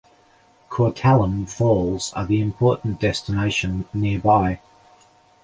[0.71, 4.59] Courtallam falls are the important destination nearby.